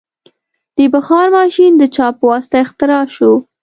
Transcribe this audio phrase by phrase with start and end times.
[0.77, 3.31] د بخار ماشین د چا په واسطه اختراع شو؟